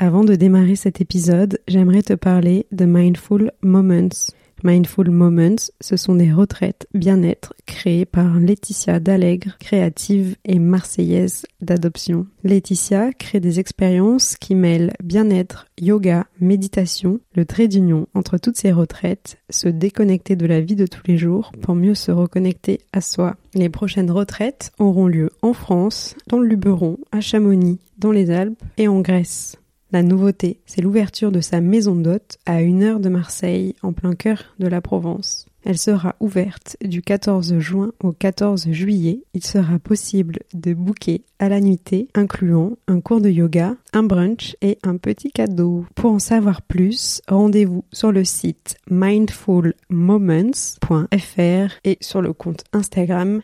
Avant 0.00 0.22
de 0.22 0.36
démarrer 0.36 0.76
cet 0.76 1.00
épisode, 1.00 1.58
j'aimerais 1.66 2.02
te 2.02 2.12
parler 2.12 2.66
de 2.70 2.84
Mindful 2.84 3.50
Moments. 3.62 4.30
Mindful 4.62 5.10
Moments, 5.10 5.56
ce 5.80 5.96
sont 5.96 6.14
des 6.14 6.32
retraites 6.32 6.86
bien-être 6.94 7.52
créées 7.66 8.04
par 8.04 8.38
Laetitia 8.38 9.00
Dallègre, 9.00 9.56
créative 9.58 10.36
et 10.44 10.60
marseillaise 10.60 11.46
d'adoption. 11.60 12.28
Laetitia 12.44 13.12
crée 13.12 13.40
des 13.40 13.58
expériences 13.58 14.36
qui 14.36 14.54
mêlent 14.54 14.92
bien-être, 15.02 15.66
yoga, 15.80 16.26
méditation, 16.40 17.18
le 17.34 17.44
trait 17.44 17.66
d'union 17.66 18.06
entre 18.14 18.38
toutes 18.38 18.56
ces 18.56 18.70
retraites, 18.70 19.38
se 19.50 19.68
déconnecter 19.68 20.36
de 20.36 20.46
la 20.46 20.60
vie 20.60 20.76
de 20.76 20.86
tous 20.86 21.02
les 21.08 21.18
jours 21.18 21.50
pour 21.60 21.74
mieux 21.74 21.96
se 21.96 22.12
reconnecter 22.12 22.78
à 22.92 23.00
soi. 23.00 23.34
Les 23.54 23.68
prochaines 23.68 24.12
retraites 24.12 24.70
auront 24.78 25.08
lieu 25.08 25.30
en 25.42 25.54
France, 25.54 26.14
dans 26.28 26.38
le 26.38 26.46
Luberon, 26.46 26.98
à 27.10 27.20
Chamonix, 27.20 27.80
dans 27.98 28.12
les 28.12 28.30
Alpes 28.30 28.62
et 28.76 28.86
en 28.86 29.00
Grèce. 29.00 29.56
La 29.90 30.02
nouveauté, 30.02 30.60
c'est 30.66 30.82
l'ouverture 30.82 31.32
de 31.32 31.40
sa 31.40 31.62
maison 31.62 31.96
d'hôte 31.96 32.36
à 32.44 32.60
une 32.60 32.82
heure 32.82 33.00
de 33.00 33.08
Marseille, 33.08 33.74
en 33.82 33.94
plein 33.94 34.14
cœur 34.14 34.54
de 34.58 34.66
la 34.66 34.82
Provence. 34.82 35.46
Elle 35.64 35.78
sera 35.78 36.14
ouverte 36.20 36.76
du 36.82 37.00
14 37.02 37.58
juin 37.58 37.92
au 38.02 38.12
14 38.12 38.70
juillet. 38.70 39.22
Il 39.34 39.44
sera 39.44 39.78
possible 39.78 40.40
de 40.54 40.74
booker 40.74 41.22
à 41.38 41.48
la 41.48 41.60
nuitée, 41.60 42.08
incluant 42.14 42.72
un 42.86 43.00
cours 43.00 43.20
de 43.20 43.30
yoga, 43.30 43.76
un 43.92 44.02
brunch 44.02 44.56
et 44.62 44.78
un 44.82 44.96
petit 44.98 45.30
cadeau. 45.30 45.84
Pour 45.94 46.10
en 46.12 46.18
savoir 46.18 46.62
plus, 46.62 47.22
rendez-vous 47.28 47.84
sur 47.92 48.10
le 48.12 48.24
site 48.24 48.78
mindfulmoments.fr 48.90 51.74
et 51.84 51.98
sur 52.00 52.22
le 52.22 52.32
compte 52.32 52.64
Instagram 52.72 53.42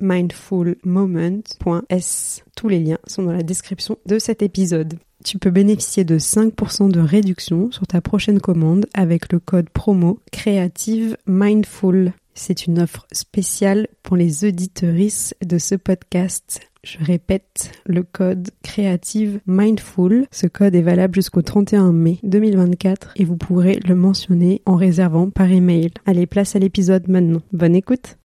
mindfulmoments.s. 0.00 2.44
Tous 2.56 2.68
les 2.68 2.80
liens 2.80 2.98
sont 3.06 3.22
dans 3.22 3.32
la 3.32 3.42
description 3.42 3.96
de 4.06 4.18
cet 4.18 4.42
épisode. 4.42 4.98
Tu 5.26 5.40
peux 5.40 5.50
bénéficier 5.50 6.04
de 6.04 6.20
5% 6.20 6.88
de 6.88 7.00
réduction 7.00 7.72
sur 7.72 7.84
ta 7.84 8.00
prochaine 8.00 8.40
commande 8.40 8.86
avec 8.94 9.32
le 9.32 9.40
code 9.40 9.68
promo 9.68 10.20
Creative 10.30 11.16
Mindful. 11.26 12.12
C'est 12.34 12.66
une 12.66 12.78
offre 12.78 13.08
spéciale 13.10 13.88
pour 14.04 14.14
les 14.14 14.44
auditeuristes 14.44 15.34
de 15.44 15.58
ce 15.58 15.74
podcast. 15.74 16.60
Je 16.84 16.98
répète, 17.00 17.72
le 17.86 18.04
code 18.04 18.50
Creative 18.62 19.40
Mindful. 19.48 20.28
Ce 20.30 20.46
code 20.46 20.76
est 20.76 20.82
valable 20.82 21.16
jusqu'au 21.16 21.42
31 21.42 21.90
mai 21.90 22.20
2024 22.22 23.14
et 23.16 23.24
vous 23.24 23.36
pourrez 23.36 23.80
le 23.84 23.96
mentionner 23.96 24.62
en 24.64 24.76
réservant 24.76 25.30
par 25.30 25.50
email. 25.50 25.90
Allez, 26.06 26.26
place 26.26 26.54
à 26.54 26.60
l'épisode 26.60 27.08
maintenant. 27.08 27.42
Bonne 27.52 27.74
écoute. 27.74 28.16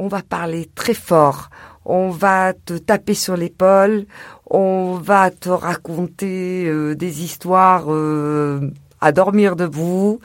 On 0.00 0.08
va 0.08 0.22
parler 0.22 0.70
très 0.74 0.94
fort 0.94 1.50
on 1.84 2.10
va 2.10 2.54
te 2.54 2.74
taper 2.74 3.14
sur 3.14 3.36
l'épaule, 3.36 4.06
on 4.54 4.94
va 4.94 5.30
te 5.30 5.48
raconter 5.48 6.66
euh, 6.66 6.94
des 6.94 7.24
histoires 7.24 7.86
euh, 7.88 8.70
à 9.00 9.10
dormir 9.10 9.56
debout. 9.56 10.20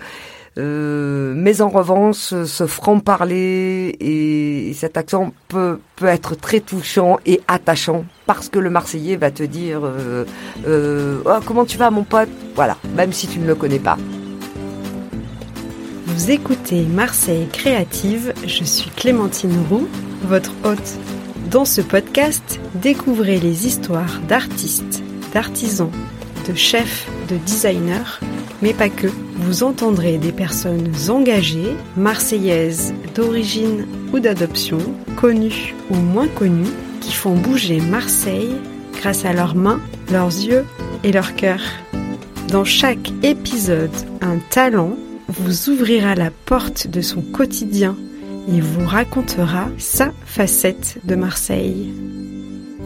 Euh, 0.57 1.33
mais 1.35 1.61
en 1.61 1.69
revanche, 1.69 2.33
ce 2.45 2.67
franc-parler 2.67 3.95
et 3.99 4.73
cet 4.73 4.97
accent 4.97 5.33
peut, 5.47 5.79
être 6.03 6.35
très 6.35 6.59
touchant 6.59 7.17
et 7.25 7.41
attachant 7.47 8.05
parce 8.25 8.49
que 8.49 8.59
le 8.59 8.69
Marseillais 8.69 9.15
va 9.15 9.31
te 9.31 9.43
dire 9.43 9.81
oh, 9.83 11.39
comment 11.45 11.65
tu 11.65 11.77
vas 11.77 11.91
mon 11.91 12.03
pote? 12.03 12.29
Voilà, 12.55 12.77
même 12.95 13.13
si 13.13 13.27
tu 13.27 13.39
ne 13.39 13.47
le 13.47 13.55
connais 13.55 13.79
pas. 13.79 13.97
Vous 16.05 16.31
écoutez 16.31 16.83
Marseille 16.83 17.47
Créative, 17.51 18.33
je 18.45 18.63
suis 18.63 18.89
Clémentine 18.91 19.63
Roux, 19.69 19.87
votre 20.23 20.51
hôte 20.65 20.99
dans 21.51 21.65
ce 21.65 21.81
podcast, 21.81 22.59
découvrez 22.75 23.39
les 23.39 23.65
histoires 23.65 24.19
d'artistes, 24.27 25.01
d'artisans, 25.33 25.89
de 26.47 26.55
chefs, 26.55 27.09
de 27.27 27.37
designers, 27.37 28.19
mais 28.61 28.73
pas 28.73 28.89
que. 28.89 29.07
Vous 29.41 29.63
entendrez 29.63 30.17
des 30.17 30.33
personnes 30.33 30.91
engagées, 31.07 31.73
marseillaises, 31.95 32.93
d'origine 33.15 33.87
ou 34.13 34.19
d'adoption, 34.19 34.79
connues 35.15 35.73
ou 35.89 35.95
moins 35.95 36.27
connues, 36.27 36.73
qui 36.99 37.13
font 37.13 37.35
bouger 37.35 37.79
Marseille 37.79 38.55
grâce 38.93 39.23
à 39.23 39.33
leurs 39.33 39.55
mains, 39.55 39.79
leurs 40.11 40.27
yeux 40.27 40.65
et 41.03 41.11
leur 41.11 41.35
cœur. 41.35 41.61
Dans 42.49 42.65
chaque 42.65 43.11
épisode, 43.23 43.95
un 44.21 44.37
talent 44.49 44.97
vous 45.29 45.69
ouvrira 45.69 46.15
la 46.15 46.31
porte 46.31 46.87
de 46.87 47.01
son 47.01 47.21
quotidien 47.21 47.95
il 48.51 48.63
vous 48.63 48.85
racontera 48.85 49.67
sa 49.77 50.11
facette 50.25 50.97
de 51.03 51.13
Marseille. 51.13 51.93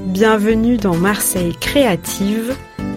Bienvenue 0.07 0.75
dans 0.75 0.95
Marseille 0.95 1.55
Créative, 1.57 2.53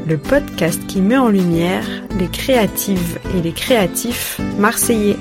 le 0.09 0.19
podcast 0.19 0.85
qui 0.89 1.01
met 1.01 1.17
en 1.17 1.29
lumière 1.29 1.87
les 2.19 2.27
créatives 2.27 3.21
et 3.37 3.41
les 3.41 3.53
créatifs 3.53 4.41
marseillais. 4.59 5.17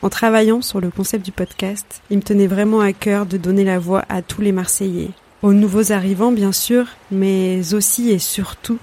En 0.00 0.08
travaillant 0.08 0.62
sur 0.62 0.80
le 0.80 0.90
concept 0.90 1.22
du 1.22 1.32
podcast, 1.32 2.02
il 2.08 2.16
me 2.16 2.22
tenait 2.22 2.46
vraiment 2.46 2.80
à 2.80 2.94
cœur 2.94 3.26
de 3.26 3.36
donner 3.36 3.64
la 3.64 3.78
voix 3.78 4.04
à 4.08 4.22
tous 4.22 4.40
les 4.40 4.52
Marseillais, 4.52 5.10
aux 5.42 5.52
nouveaux 5.52 5.92
arrivants 5.92 6.32
bien 6.32 6.52
sûr, 6.52 6.86
mais 7.10 7.74
aussi 7.74 8.10
et 8.10 8.18
surtout 8.18 8.78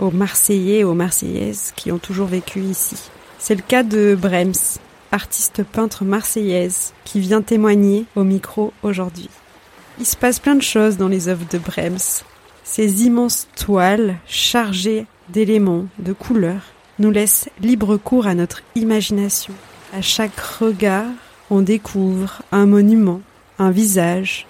aux 0.00 0.10
Marseillais 0.10 0.80
et 0.80 0.84
aux 0.84 0.94
Marseillaises 0.94 1.72
qui 1.76 1.92
ont 1.92 1.98
toujours 1.98 2.26
vécu 2.26 2.60
ici. 2.60 2.96
C'est 3.38 3.54
le 3.54 3.62
cas 3.62 3.82
de 3.82 4.16
Brems, 4.20 4.78
artiste 5.12 5.62
peintre 5.62 6.04
marseillaise, 6.04 6.92
qui 7.04 7.20
vient 7.20 7.42
témoigner 7.42 8.06
au 8.16 8.24
micro 8.24 8.72
aujourd'hui. 8.82 9.28
Il 9.98 10.06
se 10.06 10.16
passe 10.16 10.38
plein 10.38 10.54
de 10.54 10.62
choses 10.62 10.96
dans 10.96 11.08
les 11.08 11.28
œuvres 11.28 11.46
de 11.50 11.58
Brems. 11.58 12.22
Ces 12.64 13.04
immenses 13.04 13.48
toiles 13.56 14.16
chargées 14.26 15.06
d'éléments, 15.28 15.86
de 15.98 16.12
couleurs, 16.12 16.72
nous 16.98 17.10
laissent 17.10 17.48
libre 17.60 17.96
cours 17.96 18.26
à 18.26 18.34
notre 18.34 18.62
imagination. 18.74 19.54
À 19.92 20.02
chaque 20.02 20.38
regard, 20.38 21.10
on 21.50 21.62
découvre 21.62 22.42
un 22.52 22.66
monument, 22.66 23.20
un 23.58 23.70
visage, 23.70 24.46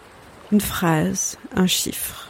une 0.52 0.60
phrase, 0.60 1.38
un 1.54 1.66
chiffre. 1.66 2.28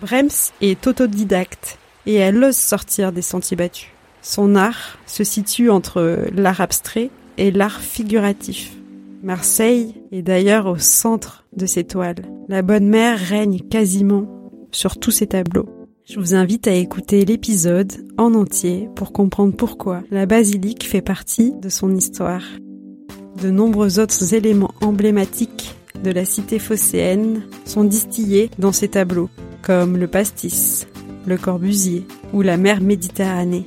Brems 0.00 0.52
est 0.60 0.86
autodidacte 0.86 1.78
et 2.08 2.14
elle 2.14 2.42
ose 2.42 2.56
sortir 2.56 3.12
des 3.12 3.22
sentiers 3.22 3.56
battus. 3.56 3.90
Son 4.22 4.56
art 4.56 4.98
se 5.06 5.22
situe 5.22 5.70
entre 5.70 6.26
l'art 6.34 6.60
abstrait 6.60 7.10
et 7.36 7.52
l'art 7.52 7.80
figuratif. 7.80 8.72
Marseille 9.22 9.94
est 10.10 10.22
d'ailleurs 10.22 10.66
au 10.66 10.78
centre 10.78 11.44
de 11.54 11.66
ces 11.66 11.84
toiles. 11.84 12.24
La 12.48 12.62
bonne 12.62 12.88
mère 12.88 13.18
règne 13.18 13.60
quasiment 13.60 14.26
sur 14.72 14.98
tous 14.98 15.10
ces 15.10 15.26
tableaux. 15.26 15.68
Je 16.06 16.18
vous 16.18 16.34
invite 16.34 16.66
à 16.66 16.72
écouter 16.72 17.26
l'épisode 17.26 17.92
en 18.16 18.32
entier 18.32 18.88
pour 18.96 19.12
comprendre 19.12 19.54
pourquoi 19.54 20.02
la 20.10 20.24
basilique 20.24 20.88
fait 20.88 21.02
partie 21.02 21.52
de 21.60 21.68
son 21.68 21.94
histoire. 21.94 22.42
De 23.42 23.50
nombreux 23.50 24.00
autres 24.00 24.32
éléments 24.32 24.72
emblématiques 24.80 25.74
de 26.02 26.10
la 26.10 26.24
cité 26.24 26.58
phocéenne 26.58 27.42
sont 27.66 27.84
distillés 27.84 28.50
dans 28.58 28.72
ces 28.72 28.88
tableaux, 28.88 29.28
comme 29.62 29.98
le 29.98 30.06
pastis, 30.06 30.86
le 31.26 31.36
Corbusier 31.36 32.06
ou 32.32 32.42
la 32.42 32.56
mer 32.56 32.80
Méditerranée. 32.80 33.64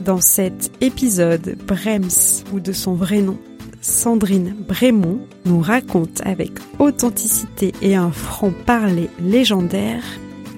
Dans 0.00 0.20
cet 0.20 0.70
épisode, 0.82 1.56
Brems, 1.66 2.44
ou 2.52 2.60
de 2.60 2.72
son 2.72 2.94
vrai 2.94 3.20
nom, 3.20 3.38
Sandrine 3.80 4.54
Brémond, 4.66 5.20
nous 5.44 5.60
raconte 5.60 6.20
avec 6.24 6.52
authenticité 6.78 7.72
et 7.82 7.94
un 7.94 8.10
franc-parler 8.10 9.10
légendaire 9.20 10.02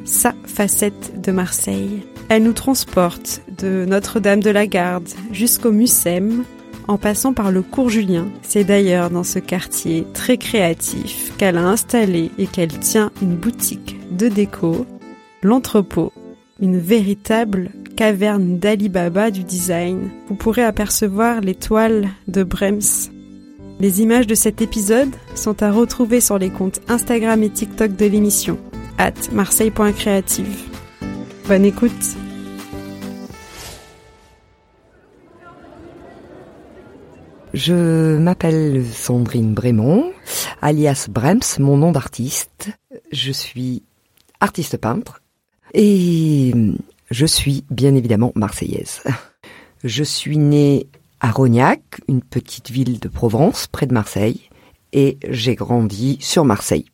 sa 0.04 0.34
facette 0.44 1.20
de 1.20 1.32
Marseille. 1.32 2.02
Elle 2.28 2.44
nous 2.44 2.52
transporte 2.52 3.42
de 3.58 3.84
Notre-Dame 3.86 4.40
de 4.40 4.50
la 4.50 4.66
Garde 4.66 5.08
jusqu'au 5.32 5.72
Mucem, 5.72 6.44
en 6.88 6.98
passant 6.98 7.32
par 7.32 7.50
le 7.50 7.62
cours 7.62 7.90
Julien. 7.90 8.28
C'est 8.42 8.64
d'ailleurs 8.64 9.10
dans 9.10 9.24
ce 9.24 9.38
quartier 9.38 10.06
très 10.14 10.38
créatif 10.38 11.32
qu'elle 11.36 11.58
a 11.58 11.66
installé 11.66 12.30
et 12.38 12.47
qu'elle 12.47 12.78
tient 12.78 13.10
une 13.22 13.36
boutique 13.36 13.97
de 14.16 14.28
déco 14.28 14.86
l'entrepôt, 15.47 16.13
une 16.60 16.78
véritable 16.78 17.71
caverne 17.97 18.59
d'Alibaba 18.59 19.31
du 19.31 19.45
design. 19.45 20.10
Vous 20.28 20.34
pourrez 20.34 20.65
apercevoir 20.65 21.41
les 21.41 21.54
toiles 21.54 22.09
de 22.27 22.43
Brems. 22.43 23.10
Les 23.78 24.03
images 24.03 24.27
de 24.27 24.34
cet 24.34 24.60
épisode 24.60 25.15
sont 25.37 25.63
à 25.63 25.71
retrouver 25.71 26.21
sur 26.21 26.39
les 26.39 26.51
comptes 26.51 26.81
Instagram 26.89 27.43
et 27.45 27.51
TikTok 27.51 27.95
de 27.95 28.07
l'émission, 28.07 28.59
at 28.98 29.13
marseille.creative. 29.33 30.65
Bonne 31.47 31.65
écoute 31.65 32.16
Je 37.54 38.19
m'appelle 38.19 38.84
Sandrine 38.84 39.54
Brémond, 39.54 40.10
alias 40.60 41.07
Brems, 41.09 41.59
mon 41.60 41.77
nom 41.77 41.93
d'artiste. 41.93 42.71
Je 43.13 43.33
suis 43.33 43.84
artiste 44.41 44.77
peintre 44.77 45.22
et 45.76 46.54
je 47.10 47.26
suis 47.26 47.64
bien 47.70 47.94
évidemment 47.94 48.32
marseillaise. 48.34 49.02
Je 49.84 50.02
suis 50.02 50.38
née 50.38 50.88
à 51.20 51.30
Rognac, 51.30 52.00
une 52.08 52.22
petite 52.22 52.70
ville 52.70 52.98
de 52.98 53.08
Provence, 53.08 53.66
près 53.66 53.86
de 53.86 53.94
Marseille, 53.94 54.48
et 54.92 55.18
j'ai 55.28 55.54
grandi 55.54 56.16
sur 56.20 56.44
Marseille. 56.44 56.86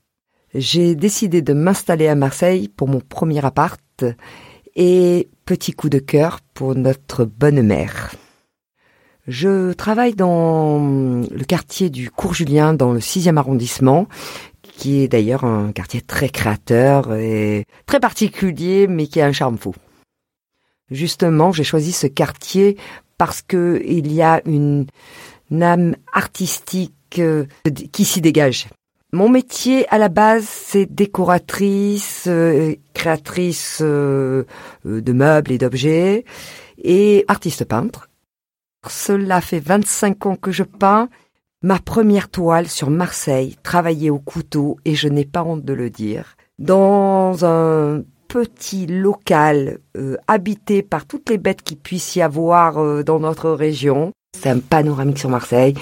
J'ai 0.55 0.94
décidé 0.96 1.40
de 1.43 1.55
m'installer 1.55 2.08
à 2.08 2.17
Marseille 2.17 2.69
pour 2.69 2.88
mon 2.88 3.00
premier 3.00 3.43
appart 3.44 4.05
et 4.75 5.29
petit 5.44 5.73
coup 5.73 5.88
de 5.88 6.00
cœur 6.00 6.40
pour 6.52 6.75
notre 6.75 7.25
bonne 7.25 7.62
mère. 7.62 8.11
Je 9.29 9.73
travaille 9.73 10.14
dans 10.14 10.81
le 11.31 11.44
quartier 11.44 11.88
du 11.88 12.11
Cours 12.11 12.34
Julien 12.34 12.75
dans 12.75 12.93
le 12.93 12.99
6e 12.99 13.37
arrondissement 13.37 14.08
qui 14.77 15.01
est 15.01 15.09
d'ailleurs 15.09 15.45
un 15.45 15.73
quartier 15.73 16.01
très 16.01 16.29
créateur 16.29 17.15
et 17.15 17.65
très 17.87 18.01
particulier 18.01 18.87
mais 18.89 19.07
qui 19.07 19.21
a 19.21 19.27
un 19.27 19.33
charme 19.33 19.59
fou. 19.59 19.75
Justement, 20.91 21.53
j'ai 21.53 21.65
choisi 21.65 21.93
ce 21.93 22.07
quartier 22.07 22.77
parce 23.17 23.41
que 23.41 23.81
il 23.87 24.13
y 24.13 24.21
a 24.21 24.43
une, 24.47 24.87
âme 25.61 25.97
artistique 26.13 26.93
euh, 27.19 27.45
qui 27.93 28.05
s'y 28.05 28.21
dégage. 28.21 28.69
Mon 29.13 29.29
métier 29.29 29.87
à 29.91 29.99
la 29.99 30.09
base, 30.09 30.47
c'est 30.49 30.87
décoratrice, 30.87 32.25
euh, 32.27 32.75
créatrice 32.95 33.79
euh, 33.83 34.45
de 34.85 35.13
meubles 35.13 35.53
et 35.53 35.59
d'objets 35.59 36.25
et 36.83 37.25
artiste 37.29 37.65
peintre. 37.67 38.09
Cela 38.89 39.41
fait 39.41 39.61
25 39.61 40.27
ans 40.27 40.37
que 40.37 40.51
je 40.51 40.63
peins. 40.63 41.09
Ma 41.64 41.79
première 41.79 42.29
toile 42.29 42.67
sur 42.67 42.91
Marseille, 42.91 43.56
travaillée 43.62 44.11
au 44.11 44.19
couteau, 44.19 44.79
et 44.85 44.97
je 44.97 45.06
n'ai 45.06 45.25
pas 45.25 45.44
honte 45.44 45.64
de 45.64 45.73
le 45.73 45.91
dire, 45.91 46.37
dans 46.59 47.44
un 47.44 48.03
petit 48.26 48.87
local 48.87 49.79
euh, 49.97 50.17
habité 50.26 50.82
par 50.82 51.06
toutes 51.06 51.31
les 51.31 51.38
bêtes 51.38 51.62
qui 51.62 51.76
puissent 51.76 52.17
y 52.17 52.23
avoir 52.23 52.79
euh, 52.79 53.05
dans 53.05 53.20
notre 53.20 53.50
région. 53.50 54.11
C'est 54.37 54.49
un 54.49 54.59
panoramique 54.59 55.19
sur 55.19 55.29
Marseille 55.29 55.75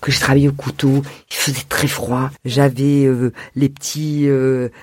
que 0.00 0.12
j'ai 0.12 0.20
travaillé 0.20 0.48
au 0.48 0.52
couteau. 0.52 1.02
Il 1.30 1.34
faisait 1.34 1.64
très 1.68 1.88
froid. 1.88 2.30
J'avais 2.44 3.04
euh, 3.04 3.32
les 3.56 3.70
petits, 3.70 4.28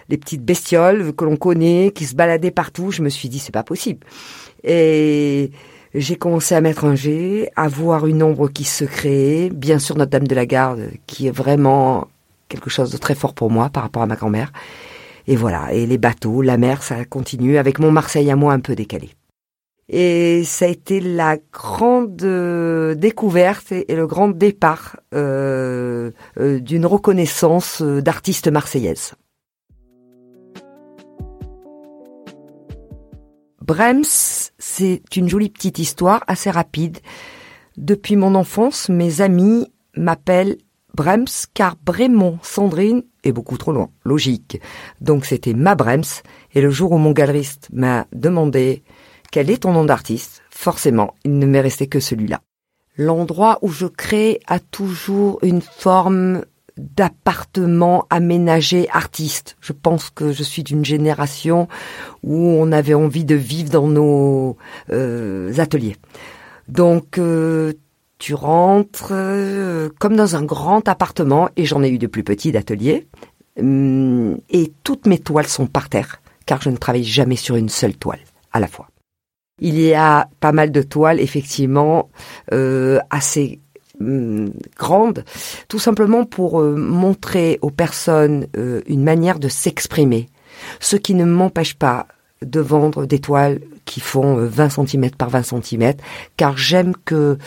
les 0.10 0.18
petites 0.18 0.44
bestioles 0.44 1.14
que 1.14 1.24
l'on 1.24 1.38
connaît, 1.38 1.92
qui 1.96 2.06
se 2.06 2.16
baladaient 2.16 2.52
partout. 2.52 2.92
Je 2.92 3.04
me 3.04 3.10
suis 3.10 3.30
dit 3.30 3.40
c'est 3.40 3.54
pas 3.54 3.64
possible. 3.64 4.06
Et 4.64 5.52
j'ai 5.94 6.16
commencé 6.16 6.56
à 6.56 6.62
mettre 6.62 6.86
un 6.86 6.96
jet, 6.96 7.52
à 7.56 7.68
voir 7.68 8.08
une 8.08 8.24
ombre 8.24 8.48
qui 8.50 8.64
se 8.64 8.86
créait. 8.86 9.50
Bien 9.50 9.80
sûr 9.80 9.98
Notre-Dame 9.98 10.28
de 10.28 10.36
la 10.36 10.46
Garde, 10.46 10.92
qui 11.08 11.28
est 11.28 11.32
vraiment 11.32 12.08
quelque 12.48 12.70
chose 12.70 12.92
de 12.92 12.98
très 12.98 13.16
fort 13.16 13.34
pour 13.34 13.50
moi 13.50 13.70
par 13.70 13.84
rapport 13.84 14.04
à 14.04 14.08
ma 14.08 14.16
grand-mère. 14.16 14.52
Et 15.28 15.36
voilà, 15.36 15.74
et 15.74 15.86
les 15.86 15.98
bateaux, 15.98 16.42
la 16.42 16.58
mer, 16.58 16.84
ça 16.84 17.06
continue 17.06 17.58
avec 17.58 17.80
mon 17.80 17.92
Marseille 17.92 18.32
à 18.32 18.36
moi 18.36 18.54
un 18.54 18.60
peu 18.60 18.76
décalé. 18.76 19.10
Et 19.94 20.44
ça 20.46 20.66
a 20.66 20.68
été 20.70 21.02
la 21.02 21.38
grande 21.52 22.24
euh, 22.24 22.96
découverte 22.96 23.74
et, 23.74 23.94
le 23.94 24.08
grand 24.08 24.30
départ 24.30 24.96
euh, 25.14 26.12
euh, 26.40 26.60
d'une 26.60 26.86
reconnaissance 26.86 27.82
d'artiste 27.82 28.50
marseillaise. 28.50 29.14
Brems, 33.62 34.50
c'est 34.58 35.04
une 35.16 35.30
jolie 35.30 35.50
petite 35.50 35.78
histoire 35.78 36.24
assez 36.28 36.50
rapide. 36.50 36.98
Depuis 37.78 38.16
mon 38.16 38.34
enfance, 38.34 38.90
mes 38.90 39.22
amis 39.22 39.68
m'appellent 39.96 40.58
Brems 40.96 41.48
car 41.54 41.76
Brémont 41.86 42.40
Sandrine 42.42 43.04
est 43.24 43.32
beaucoup 43.32 43.58
trop 43.58 43.72
loin. 43.72 43.92
Logique. 44.04 44.60
Donc 45.00 45.26
c'était 45.26 45.54
ma 45.54 45.76
Brems 45.76 46.24
et 46.56 46.62
le 46.62 46.72
jour 46.72 46.92
où 46.92 46.98
mon 46.98 47.12
galeriste 47.12 47.70
m'a 47.72 48.08
demandé 48.14 48.84
quel 49.32 49.52
est 49.52 49.62
ton 49.62 49.74
nom 49.74 49.86
d'artiste, 49.86 50.42
forcément, 50.50 51.14
il 51.24 51.38
ne 51.38 51.46
m'est 51.46 51.62
resté 51.62 51.88
que 51.88 52.00
celui-là. 52.00 52.42
L'endroit 52.98 53.60
où 53.62 53.70
je 53.70 53.86
crée 53.86 54.40
a 54.48 54.60
toujours 54.60 55.40
une 55.44 55.62
forme 55.62 56.44
d'appartement 56.78 58.06
aménagé 58.10 58.90
artiste. 58.92 59.58
Je 59.62 59.74
pense 59.74 60.10
que 60.10 60.32
je 60.32 60.44
suis 60.44 60.64
d'une 60.64 60.86
génération 60.86 61.68
où 62.24 62.36
on 62.36 62.72
avait 62.72 62.94
envie 62.94 63.26
de 63.26 63.36
vivre 63.36 63.70
dans 63.70 63.88
nos 63.88 64.58
euh, 64.92 65.54
ateliers. 65.58 65.98
Donc 66.68 67.18
euh, 67.18 67.74
tu 68.18 68.34
rentres 68.34 69.10
euh, 69.12 69.90
comme 70.00 70.16
dans 70.16 70.36
un 70.36 70.44
grand 70.44 70.88
appartement, 70.88 71.50
et 71.58 71.66
j'en 71.66 71.84
ai 71.84 71.90
eu 71.90 71.98
de 71.98 72.08
plus 72.08 72.24
petits 72.24 72.52
d'ateliers, 72.52 73.08
hum, 73.60 74.38
et 74.50 74.72
toutes 74.84 75.08
mes 75.08 75.20
toiles 75.20 75.48
sont 75.48 75.68
par 75.68 75.90
terre, 75.90 76.22
car 76.46 76.62
je 76.62 76.70
ne 76.70 76.78
travaille 76.78 77.04
jamais 77.04 77.36
sur 77.36 77.56
une 77.56 77.70
seule 77.70 77.96
toile 77.96 78.20
à 78.54 78.60
la 78.60 78.68
fois. 78.68 78.88
Il 79.60 79.80
y 79.80 79.94
a 79.94 80.28
pas 80.40 80.52
mal 80.52 80.72
de 80.72 80.82
toiles, 80.82 81.20
effectivement, 81.20 82.10
euh, 82.52 83.00
assez 83.10 83.60
hum, 84.02 84.54
grandes, 84.78 85.24
tout 85.68 85.80
simplement 85.80 86.26
pour 86.26 86.62
euh, 86.62 86.76
montrer 86.76 87.60
aux 87.62 87.72
personnes 87.72 88.48
une 88.88 89.04
manière 89.04 89.40
de 89.40 89.48
s'exprimer, 89.48 90.30
ce 90.80 90.96
qui 90.96 91.14
ne 91.14 91.26
m'empêche 91.26 91.76
pas 91.76 92.08
de 92.42 92.60
vendre 92.60 93.06
des 93.06 93.20
toiles 93.20 93.60
qui 93.86 94.00
font 94.00 94.36
20 94.36 94.80
euh, 94.80 94.86
cm 94.86 95.12
par 95.12 95.30
20 95.30 95.44
cm, 95.44 95.94
car 96.38 96.58
j'aime 96.58 96.94
que 97.06 97.38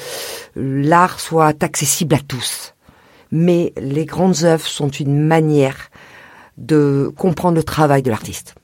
l'art 0.57 1.21
soit 1.21 1.63
accessible 1.63 2.15
à 2.15 2.21
tous. 2.27 2.75
Mais 3.33 3.73
les 3.77 4.05
grandes 4.05 4.45
œuvres 4.45 4.67
sont 4.67 4.89
une 4.89 5.27
manière 5.27 5.91
de 6.57 7.13
comprendre 7.17 7.57
le 7.57 7.65
travail 7.65 8.03
de 8.03 8.11
l'artiste. 8.11 8.55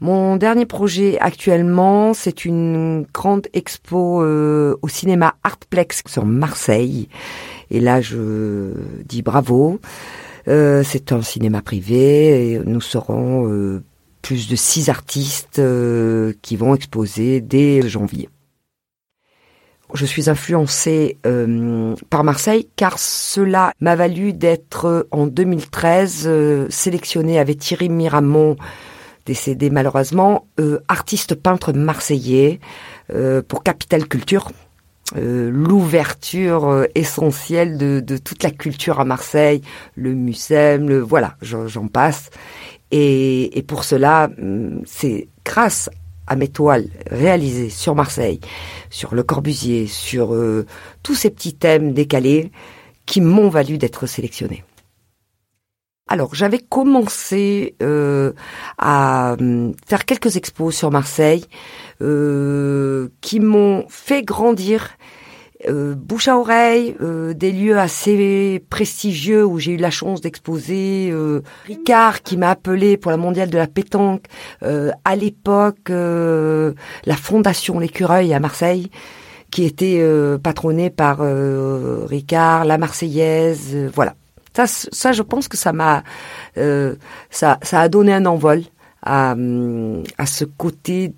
Mon 0.00 0.36
dernier 0.36 0.66
projet 0.66 1.18
actuellement, 1.20 2.14
c'est 2.14 2.44
une 2.44 3.06
grande 3.12 3.48
expo 3.52 4.22
euh, 4.22 4.76
au 4.82 4.88
cinéma 4.88 5.34
Artplex 5.42 6.02
sur 6.06 6.24
Marseille. 6.24 7.08
Et 7.70 7.80
là, 7.80 8.00
je 8.00 8.72
dis 9.04 9.22
bravo. 9.22 9.78
Euh, 10.48 10.82
c'est 10.82 11.12
un 11.12 11.20
cinéma 11.20 11.60
privé 11.60 12.52
et 12.52 12.58
nous 12.58 12.80
serons 12.80 13.80
plus 14.22 14.48
de 14.48 14.56
six 14.56 14.88
artistes 14.88 15.58
euh, 15.58 16.32
qui 16.42 16.56
vont 16.56 16.74
exposer 16.74 17.40
dès 17.40 17.86
janvier. 17.88 18.28
Je 19.92 20.06
suis 20.06 20.30
influencée 20.30 21.18
euh, 21.26 21.96
par 22.10 22.22
Marseille 22.22 22.68
car 22.76 22.98
cela 22.98 23.72
m'a 23.80 23.96
valu 23.96 24.32
d'être 24.32 24.84
euh, 24.84 25.02
en 25.10 25.26
2013 25.26 26.68
sélectionnée 26.68 27.38
avec 27.38 27.58
Thierry 27.58 27.88
Miramont, 27.88 28.56
décédé 29.30 29.70
malheureusement, 29.70 30.48
artiste 30.88 31.36
peintre 31.36 31.72
marseillais 31.72 32.58
pour 33.46 33.62
Capital 33.62 34.08
Culture. 34.08 34.50
l'ouverture 35.14 36.86
essentielle 36.96 37.78
de, 37.78 38.16
toute 38.16 38.42
la 38.42 38.50
culture 38.50 38.98
à 38.98 39.04
Marseille, 39.04 39.62
le 39.94 40.14
Mucem, 40.14 40.88
le 40.88 40.98
voilà, 40.98 41.36
j'en 41.42 41.86
passe. 41.86 42.30
Et, 42.90 43.56
et 43.56 43.62
pour 43.62 43.84
cela, 43.84 44.28
hum, 44.40 44.82
c'est 44.84 45.28
grâce 45.44 45.88
à 46.30 46.36
mes 46.36 46.48
toiles 46.48 46.86
réalisées 47.10 47.70
sur 47.70 47.96
Marseille, 47.96 48.40
sur 48.88 49.14
Le 49.16 49.24
Corbusier, 49.24 49.88
sur 49.88 50.32
euh, 50.32 50.64
tous 51.02 51.16
ces 51.16 51.28
petits 51.28 51.54
thèmes 51.54 51.92
décalés 51.92 52.52
qui 53.04 53.20
m'ont 53.20 53.48
valu 53.48 53.78
d'être 53.78 54.06
sélectionnée. 54.06 54.62
Alors, 56.12 56.34
j'avais 56.34 56.58
commencé 56.58 57.76
euh, 57.82 58.32
à 58.76 59.36
hum, 59.38 59.74
faire 59.86 60.04
quelques 60.04 60.36
expos 60.36 60.74
sur 60.74 60.90
Marseille 60.90 61.44
euh, 62.02 63.10
qui 63.20 63.38
m'ont 63.38 63.84
fait 63.88 64.24
grandir 64.24 64.88
euh, 65.68 65.94
bouche 65.94 66.26
à 66.26 66.36
oreille, 66.36 66.96
des 67.00 67.52
lieux 67.52 67.78
assez 67.78 68.60
prestigieux 68.70 69.44
où 69.44 69.60
j'ai 69.60 69.72
eu 69.72 69.76
la 69.76 69.92
chance 69.92 70.20
d'exposer. 70.20 71.14
Ricard 71.66 72.22
qui 72.22 72.36
m'a 72.36 72.50
appelé 72.50 72.96
pour 72.96 73.12
la 73.12 73.16
mondiale 73.16 73.50
de 73.50 73.58
la 73.58 73.68
pétanque. 73.68 74.24
à 74.62 75.16
l'époque, 75.16 75.90
la 75.90 77.16
fondation 77.16 77.78
L'Écureuil 77.78 78.34
à 78.34 78.40
Marseille, 78.40 78.90
qui 79.52 79.64
était 79.64 80.02
patronnée 80.42 80.90
par 80.90 81.20
Ricard, 81.20 82.64
la 82.64 82.78
Marseillaise, 82.78 83.76
voilà. 83.94 84.14
Ça, 84.56 84.66
ça, 84.66 85.12
je 85.12 85.22
pense 85.22 85.48
que 85.48 85.56
ça 85.56 85.72
m'a, 85.72 86.02
ça, 86.56 87.58
ça 87.62 87.80
a 87.80 87.88
donné 87.88 88.12
un 88.12 88.26
envol 88.26 88.62
à, 89.02 89.34
à 90.18 90.26
ce 90.26 90.44
côté 90.44 91.14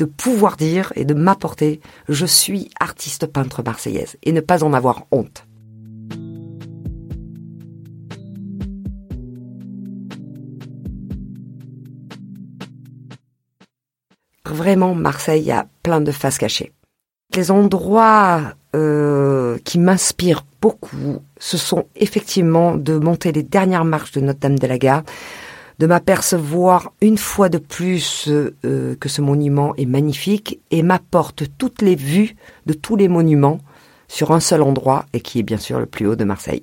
de 0.00 0.06
pouvoir 0.06 0.56
dire 0.56 0.92
et 0.96 1.04
de 1.04 1.12
m'apporter 1.12 1.80
je 2.08 2.24
suis 2.24 2.70
artiste 2.80 3.26
peintre 3.26 3.62
marseillaise 3.62 4.16
et 4.22 4.32
ne 4.32 4.40
pas 4.40 4.64
en 4.64 4.72
avoir 4.72 5.04
honte. 5.10 5.46
Vraiment, 14.46 14.94
Marseille 14.94 15.50
a 15.52 15.66
plein 15.82 16.00
de 16.00 16.10
faces 16.10 16.38
cachées. 16.38 16.72
Les 17.36 17.50
endroits 17.50 18.54
euh, 18.74 19.49
qui 19.70 19.78
m'inspirent 19.78 20.44
beaucoup, 20.60 21.22
ce 21.38 21.56
sont 21.56 21.84
effectivement 21.94 22.74
de 22.74 22.98
monter 22.98 23.30
les 23.30 23.44
dernières 23.44 23.84
marches 23.84 24.10
de 24.10 24.20
Notre-Dame 24.20 24.58
de 24.58 24.66
la 24.66 24.78
Gare, 24.78 25.04
de 25.78 25.86
m'apercevoir 25.86 26.92
une 27.00 27.16
fois 27.16 27.48
de 27.48 27.58
plus 27.58 28.28
euh, 28.28 28.96
que 28.98 29.08
ce 29.08 29.20
monument 29.20 29.72
est 29.76 29.86
magnifique 29.86 30.58
et 30.72 30.82
m'apporte 30.82 31.44
toutes 31.56 31.82
les 31.82 31.94
vues 31.94 32.34
de 32.66 32.72
tous 32.72 32.96
les 32.96 33.06
monuments 33.06 33.60
sur 34.08 34.32
un 34.32 34.40
seul 34.40 34.62
endroit 34.62 35.06
et 35.12 35.20
qui 35.20 35.38
est 35.38 35.44
bien 35.44 35.58
sûr 35.58 35.78
le 35.78 35.86
plus 35.86 36.08
haut 36.08 36.16
de 36.16 36.24
Marseille. 36.24 36.62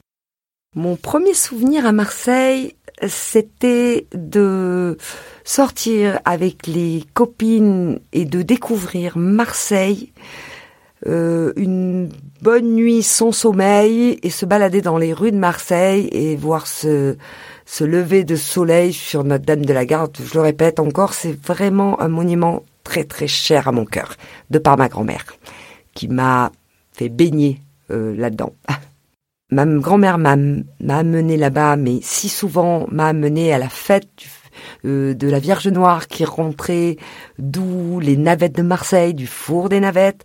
Mon 0.76 0.98
premier 0.98 1.34
souvenir 1.34 1.86
à 1.86 1.94
Marseille, 1.94 2.76
c'était 3.08 4.06
de 4.14 4.98
sortir 5.46 6.20
avec 6.26 6.68
les 6.68 7.06
copines 7.14 8.02
et 8.12 8.26
de 8.26 8.42
découvrir 8.42 9.18
Marseille, 9.18 10.12
euh, 11.06 11.54
une 11.56 12.10
bonne 12.42 12.74
nuit 12.74 13.04
sans 13.04 13.32
sommeil 13.32 14.20
et 14.24 14.30
se 14.30 14.46
balader 14.46 14.82
dans 14.82 14.98
les 14.98 15.14
rues 15.14 15.32
de 15.32 15.38
Marseille 15.38 16.10
et 16.12 16.36
voir 16.36 16.66
ce, 16.66 17.16
ce 17.66 17.84
lever 17.84 18.24
de 18.24 18.36
soleil 18.36 18.94
sur 18.94 19.24
Notre-Dame 19.24 19.66
de 19.66 19.74
la 19.74 19.86
Garde. 19.86 20.18
Je 20.24 20.34
le 20.34 20.42
répète 20.42 20.80
encore, 20.80 21.14
c'est 21.14 21.40
vraiment 21.46 22.02
un 22.02 22.08
monument 22.08 22.64
très 22.84 23.04
très 23.04 23.28
cher 23.28 23.68
à 23.68 23.72
mon 23.72 23.86
cœur, 23.86 24.16
de 24.50 24.58
par 24.58 24.78
ma 24.78 24.88
grand-mère, 24.88 25.26
qui 25.94 26.08
m'a 26.08 26.52
fait 26.94 27.10
baigner 27.10 27.62
euh, 27.92 28.16
là-dedans. 28.16 28.54
Ma 29.50 29.66
grand-mère 29.66 30.18
m'a 30.18 30.36
amené 30.90 31.38
là-bas, 31.38 31.78
mais 31.78 32.00
si 32.02 32.28
souvent 32.28 32.86
m'a 32.92 33.08
amené 33.08 33.54
à 33.54 33.58
la 33.58 33.70
fête 33.70 34.10
euh, 34.86 35.14
de 35.14 35.28
la 35.28 35.40
Vierge 35.40 35.68
Noire 35.68 36.08
qui 36.08 36.26
rentrait 36.26 36.98
d'où 37.40 38.00
les 38.00 38.18
navettes 38.18 38.56
de 38.56 38.62
Marseille, 38.62 39.14
du 39.14 39.28
four 39.28 39.70
des 39.70 39.80
navettes, 39.80 40.24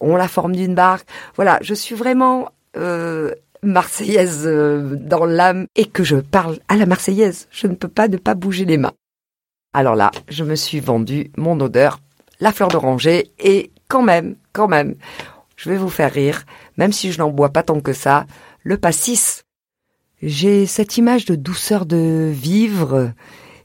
ont 0.00 0.16
la 0.16 0.28
forme 0.28 0.54
d'une 0.54 0.74
barque. 0.74 1.08
Voilà, 1.36 1.58
je 1.62 1.74
suis 1.74 1.94
vraiment 1.94 2.48
euh, 2.76 3.32
marseillaise 3.62 4.42
euh, 4.46 4.96
dans 4.96 5.24
l'âme 5.24 5.66
et 5.76 5.84
que 5.84 6.04
je 6.04 6.16
parle 6.16 6.58
à 6.68 6.76
la 6.76 6.86
marseillaise. 6.86 7.48
Je 7.50 7.66
ne 7.66 7.74
peux 7.74 7.88
pas 7.88 8.08
ne 8.08 8.16
pas 8.16 8.34
bouger 8.34 8.64
les 8.64 8.78
mains. 8.78 8.94
Alors 9.72 9.94
là, 9.94 10.10
je 10.28 10.44
me 10.44 10.54
suis 10.54 10.80
vendu 10.80 11.30
mon 11.36 11.58
odeur, 11.60 12.00
la 12.40 12.52
fleur 12.52 12.68
d'oranger 12.68 13.30
et 13.38 13.70
quand 13.88 14.02
même, 14.02 14.36
quand 14.52 14.68
même, 14.68 14.96
je 15.56 15.70
vais 15.70 15.76
vous 15.76 15.88
faire 15.88 16.12
rire, 16.12 16.44
même 16.76 16.92
si 16.92 17.12
je 17.12 17.18
n'en 17.18 17.30
bois 17.30 17.50
pas 17.50 17.62
tant 17.62 17.80
que 17.80 17.92
ça, 17.92 18.26
le 18.62 18.76
pastis. 18.76 19.44
J'ai 20.22 20.66
cette 20.66 20.96
image 20.98 21.24
de 21.24 21.34
douceur 21.34 21.86
de 21.86 22.30
vivre 22.32 23.12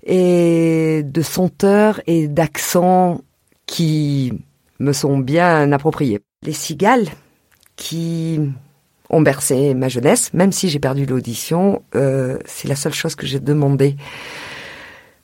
et 0.07 1.03
de 1.03 1.21
senteur 1.21 2.01
et 2.07 2.27
d'accent 2.27 3.21
qui 3.65 4.33
me 4.79 4.93
sont 4.93 5.19
bien 5.19 5.71
appropriés. 5.73 6.21
Les 6.43 6.53
cigales 6.53 7.07
qui 7.75 8.39
ont 9.09 9.21
bercé 9.21 9.73
ma 9.73 9.89
jeunesse, 9.89 10.33
même 10.33 10.51
si 10.51 10.69
j'ai 10.69 10.79
perdu 10.79 11.05
l'audition, 11.05 11.83
euh, 11.95 12.39
c'est 12.45 12.67
la 12.67 12.75
seule 12.75 12.93
chose 12.93 13.15
que 13.15 13.27
j'ai 13.27 13.39
demandé 13.39 13.95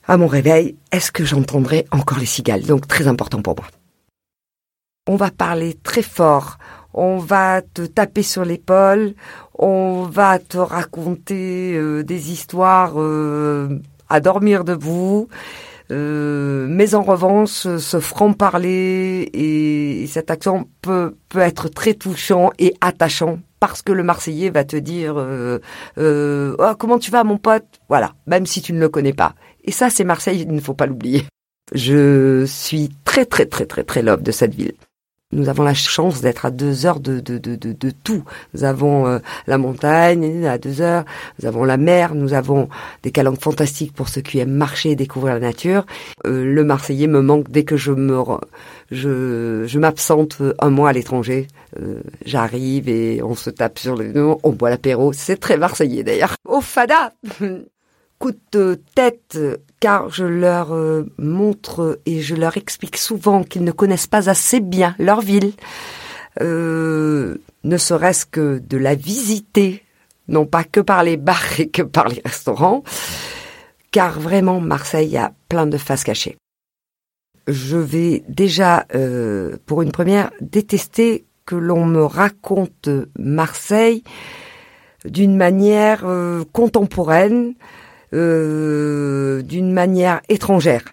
à 0.05 0.17
mon 0.17 0.27
réveil, 0.27 0.75
est-ce 0.91 1.13
que 1.13 1.23
j'entendrai 1.23 1.85
encore 1.91 2.19
les 2.19 2.25
cigales? 2.25 2.63
Donc 2.63 2.87
très 2.87 3.07
important 3.07 3.41
pour 3.41 3.55
moi. 3.55 3.65
On 5.07 5.15
va 5.15 5.31
parler 5.31 5.77
très 5.81 6.01
fort, 6.01 6.57
on 6.93 7.17
va 7.17 7.61
te 7.61 7.83
taper 7.83 8.23
sur 8.23 8.43
l'épaule, 8.43 9.13
on 9.57 10.03
va 10.03 10.39
te 10.39 10.57
raconter 10.57 11.73
euh, 11.75 12.03
des 12.03 12.31
histoires 12.31 12.93
euh, 12.97 13.79
à 14.13 14.20
dormir 14.20 14.63
debout. 14.63 15.27
Euh, 15.91 16.65
mais 16.70 16.96
en 16.96 17.01
revanche, 17.01 17.67
ce 17.77 18.00
franc-parler 18.00 19.29
et, 19.34 20.08
cet 20.08 20.32
accent 20.32 20.70
peut, 20.82 21.15
peut 21.27 21.39
être 21.39 21.67
très 21.67 21.93
touchant 21.93 22.51
et 22.58 22.74
attachant 22.79 23.39
parce 23.60 23.82
que 23.82 23.91
le 23.91 24.03
Marseillais 24.03 24.50
va 24.50 24.63
te 24.63 24.77
dire 24.77 25.15
oh, 25.17 26.75
comment 26.79 27.00
tu 27.00 27.12
vas 27.12 27.24
mon 27.24 27.38
pote? 27.38 27.65
Voilà, 27.89 28.13
même 28.27 28.46
si 28.46 28.62
tu 28.62 28.72
ne 28.74 28.79
le 28.79 28.89
connais 28.89 29.13
pas. 29.13 29.36
Et 29.65 29.72
ça, 29.72 29.89
c'est 29.89 30.03
Marseille, 30.03 30.41
il 30.41 30.53
ne 30.53 30.62
faut 30.62 30.74
pas 30.74 30.86
l'oublier. 30.86 31.25
Je 31.74 32.46
suis 32.46 32.89
très 33.05 33.25
très 33.25 33.46
très 33.46 33.65
très 33.65 33.84
très 33.84 34.01
love 34.01 34.22
de 34.22 34.32
cette 34.32 34.53
ville 34.53 34.74
nous 35.33 35.49
avons 35.49 35.63
la 35.63 35.73
chance 35.73 36.21
d'être 36.21 36.45
à 36.45 36.51
deux 36.51 36.85
heures 36.85 36.99
de, 36.99 37.19
de, 37.19 37.37
de, 37.37 37.55
de, 37.55 37.91
tout. 38.03 38.23
Nous 38.53 38.63
avons 38.63 39.07
euh, 39.07 39.19
la 39.47 39.57
montagne 39.57 40.45
à 40.45 40.57
deux 40.57 40.81
heures, 40.81 41.05
nous 41.41 41.47
avons 41.47 41.63
la 41.63 41.77
mer, 41.77 42.15
nous 42.15 42.33
avons 42.33 42.69
des 43.01 43.11
calanques 43.11 43.41
fantastiques 43.41 43.93
pour 43.93 44.09
ceux 44.09 44.21
qui 44.21 44.39
aiment 44.39 44.51
marcher 44.51 44.91
et 44.91 44.95
découvrir 44.95 45.33
la 45.33 45.39
nature. 45.39 45.85
Euh, 46.25 46.45
le 46.45 46.63
Marseillais 46.63 47.07
me 47.07 47.21
manque 47.21 47.49
dès 47.49 47.63
que 47.63 47.77
je 47.77 47.91
me 47.91 48.13
je, 48.91 49.63
je 49.65 49.79
m'absente 49.79 50.37
un 50.59 50.69
mois 50.69 50.89
à 50.89 50.93
l'étranger. 50.93 51.47
Euh, 51.79 52.01
j'arrive 52.25 52.87
et 52.89 53.21
on 53.23 53.35
se 53.35 53.49
tape 53.49 53.79
sur 53.79 53.95
le 53.95 54.13
on 54.43 54.51
boit 54.51 54.69
l'apéro. 54.69 55.11
C'est 55.13 55.37
très 55.37 55.57
marseillais 55.57 56.03
d'ailleurs. 56.03 56.35
Au 56.45 56.61
Fada 56.61 57.13
coup 58.19 58.31
de 58.51 58.79
tête 58.95 59.37
car 59.83 60.09
je 60.09 60.23
leur 60.23 60.73
euh, 60.73 61.03
montre 61.17 61.99
et 62.05 62.21
je 62.21 62.35
leur 62.35 62.55
explique 62.55 62.95
souvent 62.95 63.43
qu'ils 63.43 63.65
ne 63.65 63.73
connaissent 63.73 64.07
pas 64.07 64.29
assez 64.29 64.61
bien 64.61 64.95
leur 64.97 65.19
ville, 65.19 65.51
euh, 66.39 67.35
ne 67.65 67.75
serait-ce 67.75 68.25
que 68.25 68.59
de 68.59 68.77
la 68.77 68.95
visiter, 68.95 69.83
non 70.29 70.45
pas 70.45 70.63
que 70.63 70.79
par 70.79 71.03
les 71.03 71.17
bars 71.17 71.59
et 71.59 71.67
que 71.67 71.81
par 71.81 72.07
les 72.07 72.21
restaurants, 72.23 72.83
car 73.91 74.21
vraiment 74.21 74.61
Marseille 74.61 75.17
a 75.17 75.33
plein 75.49 75.67
de 75.67 75.77
faces 75.77 76.05
cachées. 76.05 76.37
Je 77.49 77.75
vais 77.75 78.23
déjà, 78.29 78.85
euh, 78.95 79.57
pour 79.65 79.81
une 79.81 79.91
première, 79.91 80.31
détester 80.39 81.25
que 81.45 81.57
l'on 81.57 81.85
me 81.85 82.05
raconte 82.05 82.87
Marseille 83.19 84.01
d'une 85.03 85.35
manière 85.35 86.05
contemporaine, 86.53 87.55
euh, 88.13 89.41
d'une 89.41 89.72
manière 89.72 90.22
étrangère. 90.29 90.84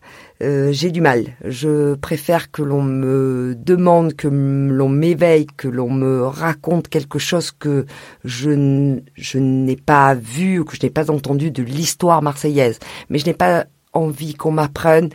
Euh, 0.43 0.73
j'ai 0.73 0.91
du 0.91 1.03
mal. 1.03 1.25
Je 1.45 1.95
préfère 1.95 2.51
que 2.51 2.63
l'on 2.63 2.83
me 2.83 3.55
demande, 3.55 4.15
que 4.15 4.29
l'on 4.29 4.89
m'éveille, 4.89 5.47
que 5.47 5.69
l'on 5.69 5.91
me 5.91 6.23
raconte 6.23 6.89
quelque 6.89 7.19
chose 7.19 7.51
que 7.51 7.85
je, 8.25 8.99
je 9.17 9.39
n'ai 9.39 9.77
pas 9.77 10.15
vu 10.15 10.61
ou 10.61 10.65
que 10.65 10.77
je 10.77 10.83
n'ai 10.83 10.91
pas 10.91 11.11
entendu 11.11 11.51
de 11.51 11.63
l'histoire 11.63 12.23
marseillaise. 12.23 12.79
Mais 13.11 13.19
je 13.19 13.27
n'ai 13.27 13.35
pas 13.35 13.67
envie 13.93 14.35
qu'on 14.35 14.53
m'apprenne 14.53 15.11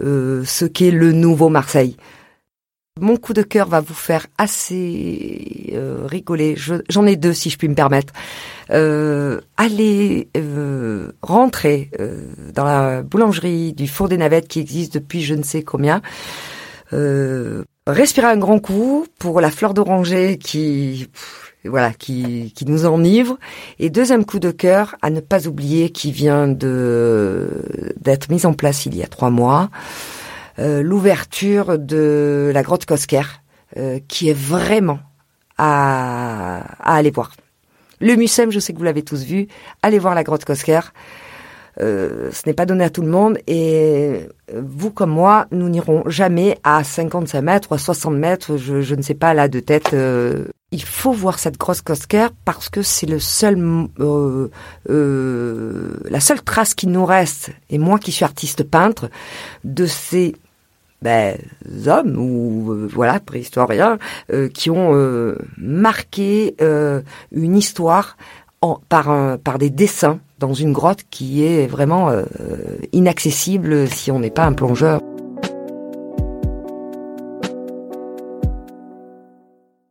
euh, 0.00 0.42
ce 0.44 0.66
qu'est 0.66 0.90
le 0.90 1.12
nouveau 1.12 1.48
Marseille. 1.48 1.96
Mon 3.00 3.16
coup 3.16 3.32
de 3.32 3.42
cœur 3.42 3.68
va 3.68 3.80
vous 3.80 3.94
faire 3.94 4.26
assez 4.38 5.72
euh, 5.74 6.06
rigoler. 6.06 6.56
J'en 6.88 7.06
ai 7.06 7.16
deux 7.16 7.32
si 7.32 7.50
je 7.50 7.58
puis 7.58 7.68
me 7.68 7.74
permettre. 7.74 8.12
Euh, 8.70 9.40
allez 9.56 10.28
euh, 10.36 11.12
rentrer 11.22 11.90
euh, 12.00 12.26
dans 12.54 12.64
la 12.64 13.02
boulangerie 13.02 13.72
du 13.72 13.88
Four 13.88 14.08
des 14.08 14.18
Navettes 14.18 14.48
qui 14.48 14.60
existe 14.60 14.94
depuis 14.94 15.22
je 15.22 15.34
ne 15.34 15.42
sais 15.42 15.62
combien. 15.62 16.02
respirer 17.86 18.26
un 18.26 18.36
grand 18.36 18.58
coup 18.58 19.06
pour 19.18 19.40
la 19.40 19.50
fleur 19.50 19.72
d'oranger 19.74 20.38
qui 20.38 21.08
voilà 21.64 21.92
qui, 21.92 22.52
qui 22.54 22.64
nous 22.66 22.86
enivre 22.86 23.38
et 23.78 23.90
deuxième 23.90 24.24
coup 24.24 24.38
de 24.38 24.50
cœur 24.50 24.94
à 25.02 25.10
ne 25.10 25.20
pas 25.20 25.46
oublier 25.48 25.90
qui 25.90 26.12
vient 26.12 26.46
d'être 26.48 28.30
mise 28.30 28.46
en 28.46 28.52
place 28.52 28.86
il 28.86 28.96
y 28.96 29.02
a 29.02 29.06
trois 29.06 29.30
mois 29.30 29.70
l'ouverture 30.58 31.78
de 31.78 32.50
la 32.52 32.62
grotte 32.62 32.84
Cosquer, 32.84 33.22
euh, 33.76 34.00
qui 34.08 34.30
est 34.30 34.36
vraiment 34.36 34.98
à, 35.58 36.62
aller 36.82 37.10
voir. 37.10 37.32
Le 38.00 38.16
Mucem, 38.16 38.50
je 38.50 38.60
sais 38.60 38.72
que 38.72 38.78
vous 38.78 38.84
l'avez 38.84 39.02
tous 39.02 39.24
vu, 39.24 39.46
allez 39.82 39.98
voir 39.98 40.14
la 40.14 40.24
grotte 40.24 40.46
Cosquer. 40.46 40.80
Euh, 41.80 42.30
ce 42.32 42.42
n'est 42.46 42.54
pas 42.54 42.64
donné 42.64 42.82
à 42.82 42.90
tout 42.90 43.02
le 43.02 43.08
monde 43.08 43.38
et 43.46 44.26
vous 44.54 44.90
comme 44.90 45.10
moi, 45.10 45.46
nous 45.52 45.68
n'irons 45.68 46.02
jamais 46.06 46.58
à 46.64 46.82
55 46.82 47.42
mètres 47.42 47.68
ou 47.70 47.74
à 47.74 47.78
60 47.78 48.14
mètres, 48.14 48.56
je, 48.56 48.94
ne 48.94 49.02
sais 49.02 49.14
pas 49.14 49.34
là 49.34 49.48
de 49.48 49.60
tête. 49.60 49.94
il 50.72 50.82
faut 50.82 51.12
voir 51.12 51.38
cette 51.38 51.58
grotte 51.58 51.82
Cosquer 51.82 52.28
parce 52.46 52.70
que 52.70 52.80
c'est 52.80 53.06
le 53.06 53.18
seul, 53.18 53.58
la 54.88 56.20
seule 56.20 56.42
trace 56.42 56.74
qui 56.74 56.86
nous 56.86 57.04
reste, 57.04 57.50
et 57.68 57.76
moi 57.76 57.98
qui 57.98 58.12
suis 58.12 58.24
artiste 58.24 58.64
peintre, 58.64 59.10
de 59.62 59.84
ces 59.84 60.34
ben, 61.02 61.38
hommes 61.86 62.16
ou 62.18 62.72
euh, 62.72 62.88
voilà 62.92 63.20
préhistoriens 63.20 63.98
euh, 64.32 64.48
qui 64.48 64.70
ont 64.70 64.94
euh, 64.94 65.36
marqué 65.56 66.56
une 67.32 67.56
histoire 67.56 68.16
par 68.88 69.38
par 69.38 69.58
des 69.58 69.70
dessins 69.70 70.18
dans 70.40 70.52
une 70.52 70.72
grotte 70.72 71.04
qui 71.10 71.44
est 71.44 71.66
vraiment 71.66 72.10
inaccessible 72.92 73.88
si 73.88 74.10
on 74.10 74.18
n'est 74.18 74.30
pas 74.30 74.44
un 74.44 74.52
plongeur. 74.52 75.00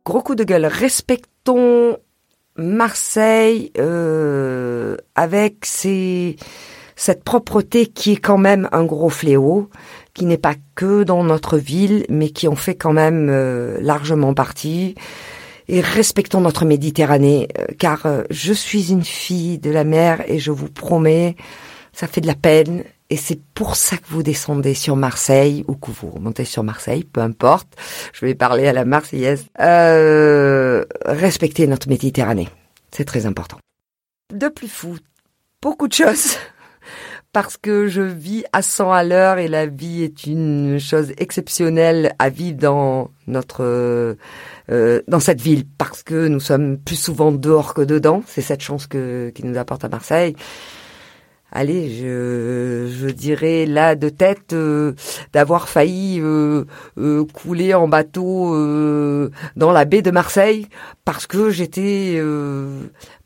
Gros 0.04 0.22
coup 0.22 0.34
de 0.34 0.44
gueule, 0.44 0.66
respectons 0.66 1.96
Marseille 2.56 3.72
avec 5.14 5.64
ses, 5.64 6.36
cette 6.98 7.22
propreté 7.22 7.86
qui 7.86 8.12
est 8.12 8.16
quand 8.16 8.38
même 8.38 8.68
un 8.72 8.84
gros 8.84 9.08
fléau 9.08 9.70
qui 10.14 10.26
n'est 10.26 10.36
pas 10.36 10.56
que 10.74 11.04
dans 11.04 11.22
notre 11.22 11.56
ville, 11.56 12.04
mais 12.08 12.30
qui 12.30 12.48
en 12.48 12.56
fait 12.56 12.74
quand 12.74 12.92
même 12.92 13.28
euh, 13.30 13.78
largement 13.80 14.34
partie. 14.34 14.96
Et 15.68 15.80
respectons 15.80 16.40
notre 16.40 16.64
Méditerranée, 16.64 17.46
euh, 17.56 17.66
car 17.78 18.04
euh, 18.04 18.24
je 18.30 18.52
suis 18.52 18.90
une 18.90 19.04
fille 19.04 19.58
de 19.58 19.70
la 19.70 19.84
mer 19.84 20.24
et 20.26 20.40
je 20.40 20.50
vous 20.50 20.68
promets, 20.68 21.36
ça 21.92 22.08
fait 22.08 22.20
de 22.20 22.26
la 22.26 22.34
peine. 22.34 22.82
Et 23.10 23.16
c'est 23.16 23.40
pour 23.54 23.76
ça 23.76 23.96
que 23.96 24.08
vous 24.08 24.24
descendez 24.24 24.74
sur 24.74 24.96
Marseille 24.96 25.64
ou 25.68 25.76
que 25.76 25.92
vous 25.92 26.10
remontez 26.10 26.44
sur 26.44 26.64
Marseille, 26.64 27.04
peu 27.04 27.20
importe. 27.20 27.68
Je 28.12 28.26
vais 28.26 28.34
parler 28.34 28.66
à 28.66 28.72
la 28.72 28.84
Marseillaise. 28.84 29.46
respectez 31.06 31.68
notre 31.68 31.88
Méditerranée, 31.88 32.48
c'est 32.90 33.04
très 33.04 33.24
important. 33.24 33.58
de 34.34 34.48
plus 34.48 34.68
fou 34.68 34.96
Beaucoup 35.62 35.86
de 35.86 35.94
choses. 35.94 36.36
Parce 37.40 37.56
que 37.56 37.86
je 37.86 38.02
vis 38.02 38.42
à 38.52 38.62
100 38.62 38.90
à 38.90 39.04
l'heure 39.04 39.38
et 39.38 39.46
la 39.46 39.66
vie 39.66 40.02
est 40.02 40.26
une 40.26 40.80
chose 40.80 41.12
exceptionnelle 41.18 42.16
à 42.18 42.30
vivre 42.30 42.58
dans 42.58 43.12
notre 43.28 43.62
euh, 43.62 45.02
dans 45.06 45.20
cette 45.20 45.40
ville 45.40 45.64
parce 45.78 46.02
que 46.02 46.26
nous 46.26 46.40
sommes 46.40 46.78
plus 46.78 46.96
souvent 46.96 47.30
dehors 47.30 47.74
que 47.74 47.82
dedans. 47.82 48.24
C'est 48.26 48.40
cette 48.40 48.60
chance 48.60 48.88
que 48.88 49.30
qui 49.36 49.46
nous 49.46 49.56
apporte 49.56 49.84
à 49.84 49.88
Marseille 49.88 50.34
allez, 51.52 51.90
je, 51.90 52.88
je 52.90 53.08
dirais 53.08 53.66
là 53.66 53.94
de 53.94 54.08
tête 54.08 54.52
euh, 54.52 54.94
d'avoir 55.32 55.68
failli 55.68 56.20
euh, 56.20 56.64
euh, 56.98 57.24
couler 57.24 57.74
en 57.74 57.88
bateau 57.88 58.54
dans 59.56 59.72
la 59.72 59.84
baie 59.84 60.02
de 60.02 60.10
Marseille 60.10 60.66
parce 61.04 61.26
que 61.26 61.50
j'étais 61.50 62.20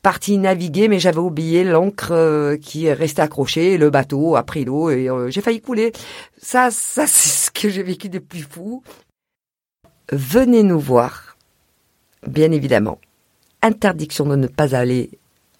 parti 0.01 0.37
naviguer 0.37 0.87
mais 0.87 0.99
j'avais 0.99 1.19
oublié 1.19 1.63
l'encre 1.63 2.55
qui 2.61 2.85
est 2.85 2.93
restée 2.93 3.21
accrochée, 3.21 3.77
le 3.77 3.89
bateau 3.89 4.35
a 4.35 4.43
pris 4.43 4.65
l'eau 4.65 4.89
et 4.89 5.09
j'ai 5.29 5.41
failli 5.41 5.61
couler. 5.61 5.91
Ça, 6.41 6.69
ça 6.71 7.07
c'est 7.07 7.47
ce 7.47 7.51
que 7.51 7.69
j'ai 7.69 7.83
vécu 7.83 8.09
de 8.09 8.19
plus 8.19 8.47
fou. 8.49 8.83
Venez 10.11 10.63
nous 10.63 10.79
voir, 10.79 11.37
bien 12.27 12.51
évidemment. 12.51 12.99
Interdiction 13.61 14.25
de 14.25 14.35
ne 14.35 14.47
pas 14.47 14.75
aller 14.75 15.09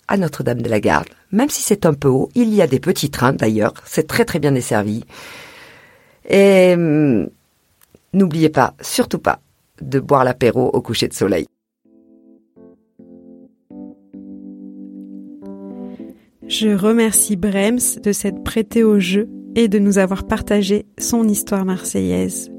à 0.08 0.18
Notre-Dame 0.18 0.62
de 0.62 0.70
la 0.70 0.80
Garde. 0.80 1.08
Même 1.32 1.50
si 1.50 1.62
c'est 1.62 1.86
un 1.86 1.94
peu 1.94 2.08
haut, 2.08 2.30
il 2.36 2.54
y 2.54 2.62
a 2.62 2.68
des 2.68 2.80
petits 2.80 3.10
trains 3.10 3.34
d'ailleurs, 3.34 3.74
c'est 3.86 4.08
très 4.08 4.26
très 4.26 4.40
bien 4.40 4.52
desservi. 4.52 5.04
Et 6.30 6.74
hum, 6.74 7.30
n'oubliez 8.14 8.50
pas, 8.50 8.76
surtout 8.82 9.20
pas, 9.20 9.40
de 9.82 10.00
boire 10.00 10.24
l'apéro 10.24 10.68
au 10.68 10.82
coucher 10.82 11.08
de 11.08 11.14
soleil. 11.14 11.46
Je 16.48 16.70
remercie 16.70 17.36
Brems 17.36 18.00
de 18.04 18.12
s'être 18.12 18.44
prêté 18.44 18.84
au 18.84 19.00
jeu 19.00 19.30
et 19.56 19.68
de 19.68 19.80
nous 19.80 19.98
avoir 19.98 20.26
partagé 20.28 20.86
son 21.00 21.28
histoire 21.28 21.66
marseillaise. 21.66 22.52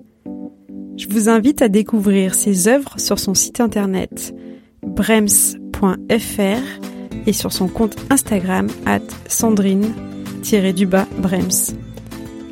Je 0.97 1.09
vous 1.09 1.29
invite 1.29 1.61
à 1.61 1.69
découvrir 1.69 2.35
ses 2.35 2.69
œuvres 2.69 2.99
sur 2.99 3.19
son 3.19 3.35
site 3.35 3.61
internet 3.61 4.35
brems.fr 4.83 5.55
et 7.27 7.33
sur 7.33 7.53
son 7.53 7.69
compte 7.69 7.97
Instagram 8.11 8.69
at 8.87 9.01
sandrine-brems. 9.29 11.77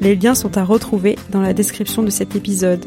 Les 0.00 0.16
liens 0.16 0.34
sont 0.34 0.58
à 0.58 0.64
retrouver 0.64 1.16
dans 1.30 1.40
la 1.40 1.54
description 1.54 2.02
de 2.02 2.10
cet 2.10 2.34
épisode. 2.34 2.84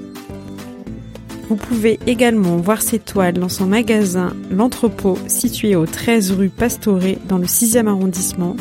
Vous 1.48 1.55
pouvez 1.55 2.00
également 2.08 2.58
voir 2.58 2.82
ses 2.82 3.00
toiles 3.00 3.36
dans 3.36 3.50
son 3.50 3.67
magasin 3.67 4.34
L'Entrepôt 4.50 5.17
situé 5.27 5.75
au 5.75 5.86
13 5.86 6.32
rue 6.32 6.50
Pastoré 6.50 7.20
dans 7.27 7.38
le 7.38 7.46
6e 7.46 7.88
arrondissement. 7.88 8.55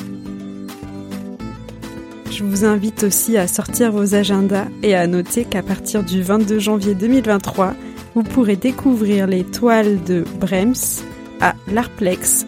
Je 2.30 2.44
vous 2.44 2.64
invite 2.64 3.04
aussi 3.04 3.37
à 3.37 3.47
sortir 3.47 3.92
vos 3.92 4.14
agendas 4.14 4.66
et 4.83 4.94
à 4.94 5.06
noter 5.06 5.44
qu'à 5.44 5.62
partir 5.62 6.02
du 6.02 6.21
22 6.21 6.59
janvier 6.59 6.94
2023, 6.94 7.75
vous 8.14 8.23
pourrez 8.23 8.56
découvrir 8.56 9.26
les 9.26 9.44
toiles 9.44 10.02
de 10.04 10.25
Brems 10.40 11.04
à 11.40 11.54
l'Arplex 11.73 12.47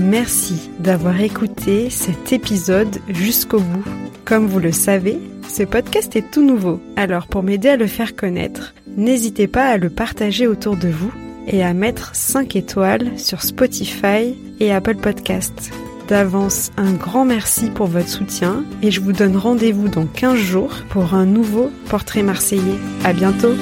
Merci 0.00 0.70
d'avoir 0.78 1.20
écouté 1.20 1.90
cet 1.90 2.32
épisode 2.32 3.00
jusqu'au 3.10 3.60
bout. 3.60 3.84
Comme 4.24 4.46
vous 4.46 4.58
le 4.58 4.72
savez, 4.72 5.18
ce 5.46 5.62
podcast 5.62 6.16
est 6.16 6.30
tout 6.30 6.42
nouveau, 6.42 6.80
alors 6.96 7.26
pour 7.26 7.42
m'aider 7.42 7.68
à 7.68 7.76
le 7.76 7.86
faire 7.86 8.16
connaître, 8.16 8.72
n'hésitez 8.96 9.46
pas 9.46 9.66
à 9.66 9.76
le 9.76 9.90
partager 9.90 10.46
autour 10.46 10.78
de 10.78 10.88
vous 10.88 11.12
et 11.46 11.62
à 11.62 11.74
mettre 11.74 12.14
5 12.14 12.56
étoiles 12.56 13.18
sur 13.18 13.42
Spotify 13.42 14.34
et 14.58 14.72
Apple 14.72 14.96
Podcasts. 14.96 15.70
D'avance, 16.08 16.70
un 16.78 16.92
grand 16.92 17.26
merci 17.26 17.68
pour 17.68 17.86
votre 17.86 18.08
soutien 18.08 18.64
et 18.82 18.90
je 18.90 19.02
vous 19.02 19.12
donne 19.12 19.36
rendez-vous 19.36 19.88
dans 19.88 20.06
15 20.06 20.36
jours 20.36 20.76
pour 20.88 21.12
un 21.12 21.26
nouveau 21.26 21.70
portrait 21.90 22.22
marseillais. 22.22 22.78
À 23.04 23.12
bientôt! 23.12 23.54